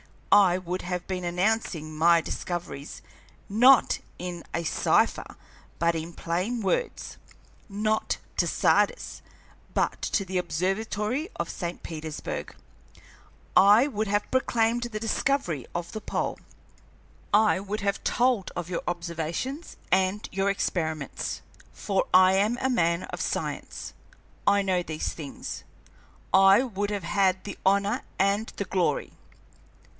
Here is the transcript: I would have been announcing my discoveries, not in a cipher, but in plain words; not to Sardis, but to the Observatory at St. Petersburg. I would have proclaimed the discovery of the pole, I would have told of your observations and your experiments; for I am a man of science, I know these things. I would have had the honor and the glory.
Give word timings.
I 0.31 0.57
would 0.57 0.81
have 0.83 1.05
been 1.07 1.25
announcing 1.25 1.95
my 1.95 2.21
discoveries, 2.21 3.03
not 3.47 3.99
in 4.17 4.43
a 4.53 4.63
cipher, 4.63 5.35
but 5.77 5.93
in 5.93 6.13
plain 6.13 6.61
words; 6.61 7.17
not 7.69 8.17
to 8.37 8.47
Sardis, 8.47 9.21
but 9.73 10.01
to 10.01 10.23
the 10.25 10.39
Observatory 10.39 11.29
at 11.39 11.47
St. 11.49 11.83
Petersburg. 11.83 12.55
I 13.55 13.87
would 13.87 14.07
have 14.07 14.31
proclaimed 14.31 14.83
the 14.83 15.01
discovery 15.01 15.67
of 15.75 15.91
the 15.91 16.01
pole, 16.01 16.39
I 17.31 17.59
would 17.59 17.81
have 17.81 18.03
told 18.03 18.51
of 18.55 18.69
your 18.69 18.81
observations 18.87 19.75
and 19.91 20.27
your 20.31 20.49
experiments; 20.49 21.41
for 21.73 22.05
I 22.11 22.33
am 22.35 22.57
a 22.61 22.69
man 22.69 23.03
of 23.03 23.21
science, 23.21 23.93
I 24.47 24.61
know 24.63 24.81
these 24.81 25.13
things. 25.13 25.63
I 26.33 26.63
would 26.63 26.89
have 26.89 27.03
had 27.03 27.43
the 27.43 27.57
honor 27.65 28.01
and 28.17 28.47
the 28.55 28.65
glory. 28.65 29.11